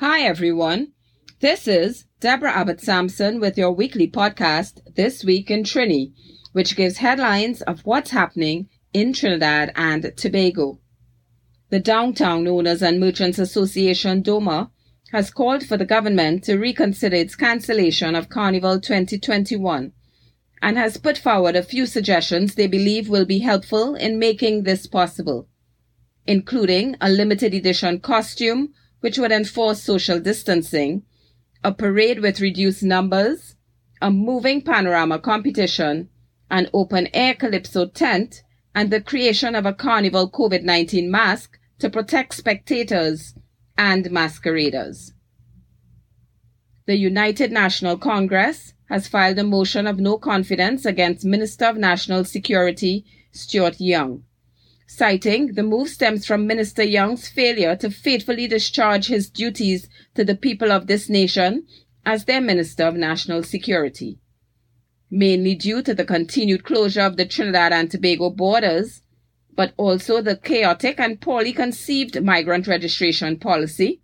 [0.00, 0.92] Hi, everyone.
[1.40, 6.12] This is Deborah Abbott Sampson with your weekly podcast, This Week in Trini,
[6.52, 10.80] which gives headlines of what's happening in Trinidad and Tobago.
[11.70, 14.70] The Downtown Owners and Merchants Association, DOMA,
[15.12, 19.92] has called for the government to reconsider its cancellation of Carnival 2021
[20.60, 24.86] and has put forward a few suggestions they believe will be helpful in making this
[24.86, 25.48] possible,
[26.26, 31.02] including a limited edition costume which would enforce social distancing,
[31.62, 33.56] a parade with reduced numbers,
[34.00, 36.08] a moving panorama competition,
[36.50, 38.42] an open air calypso tent,
[38.74, 43.34] and the creation of a carnival COVID 19 mask to protect spectators
[43.78, 45.12] and masqueraders.
[46.86, 52.24] The United National Congress has filed a motion of no confidence against Minister of National
[52.24, 54.25] Security Stuart Young
[54.86, 60.36] citing the move stems from Minister Young's failure to faithfully discharge his duties to the
[60.36, 61.66] people of this nation
[62.04, 64.18] as their Minister of National Security.
[65.10, 69.02] Mainly due to the continued closure of the Trinidad and Tobago borders,
[69.54, 74.02] but also the chaotic and poorly conceived migrant registration policy,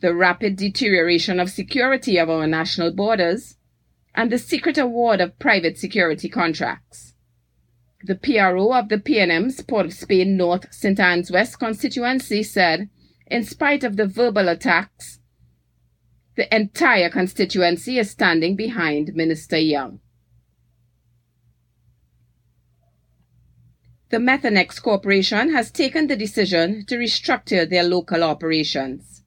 [0.00, 3.56] the rapid deterioration of security of our national borders,
[4.14, 7.14] and the secret award of private security contracts.
[8.04, 10.98] The PRO of the PNM's Port of Spain North St.
[10.98, 12.88] Anne's West constituency said,
[13.28, 15.20] in spite of the verbal attacks,
[16.36, 20.00] the entire constituency is standing behind Minister Young.
[24.08, 29.22] The Methanex Corporation has taken the decision to restructure their local operations.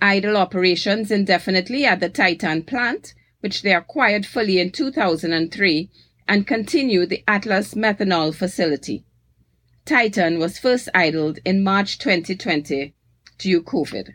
[0.00, 5.90] Idle operations indefinitely at the Titan plant, which they acquired fully in 2003,
[6.28, 9.04] and continue the Atlas methanol facility.
[9.86, 12.94] Titan was first idled in March 2020
[13.38, 14.10] due to COVID.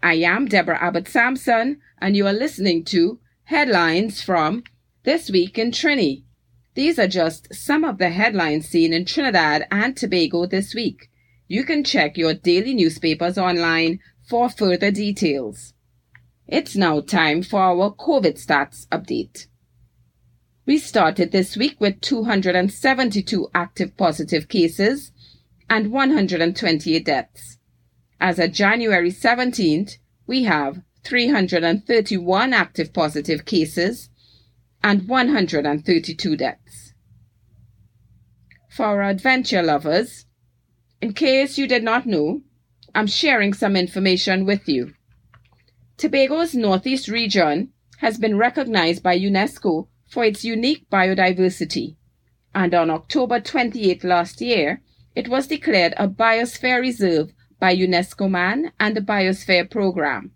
[0.00, 4.62] I am Deborah Abbott Sampson, and you are listening to headlines from
[5.02, 6.22] This Week in Trini.
[6.74, 11.10] These are just some of the headlines seen in Trinidad and Tobago this week.
[11.48, 15.72] You can check your daily newspapers online for further details.
[16.46, 19.46] It's now time for our COVID stats update.
[20.66, 25.12] We started this week with 272 active positive cases
[25.68, 27.58] and 128 deaths.
[28.18, 34.08] As of January 17th, we have 331 active positive cases
[34.82, 36.94] and 132 deaths.
[38.70, 40.24] For our adventure lovers,
[41.02, 42.40] in case you did not know,
[42.94, 44.94] I'm sharing some information with you.
[45.98, 51.96] Tobago's northeast region has been recognized by UNESCO for its unique biodiversity.
[52.54, 54.80] And on October 28 last year,
[55.16, 60.30] it was declared a biosphere reserve by UNESCO Man and the Biosphere Program.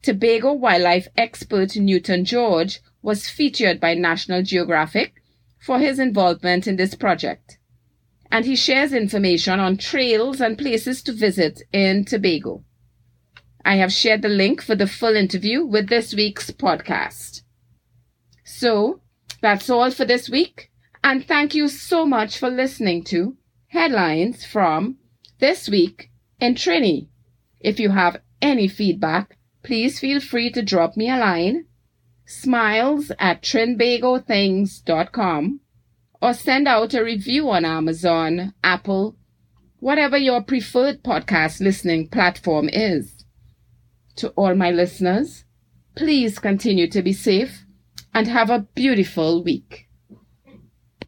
[0.00, 5.22] Tobago wildlife expert Newton George was featured by National Geographic
[5.58, 7.58] for his involvement in this project.
[8.32, 12.64] And he shares information on trails and places to visit in Tobago.
[13.62, 17.42] I have shared the link for the full interview with this week's podcast.
[18.44, 19.00] So
[19.40, 20.70] that's all for this week.
[21.02, 23.36] And thank you so much for listening to
[23.68, 24.98] headlines from
[25.38, 26.10] this week
[26.40, 27.08] in Trini.
[27.60, 31.66] If you have any feedback, please feel free to drop me a line,
[32.26, 35.60] smiles at trinbagothings.com,
[36.22, 39.16] or send out a review on Amazon, Apple,
[39.80, 43.24] whatever your preferred podcast listening platform is.
[44.16, 45.44] To all my listeners,
[45.96, 47.64] please continue to be safe
[48.14, 49.88] and have a beautiful week.